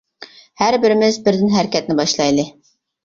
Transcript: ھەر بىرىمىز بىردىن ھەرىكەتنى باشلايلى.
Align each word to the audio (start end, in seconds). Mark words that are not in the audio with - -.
ھەر 0.61 0.77
بىرىمىز 0.85 1.19
بىردىن 1.27 1.53
ھەرىكەتنى 1.59 1.97
باشلايلى. 2.01 2.47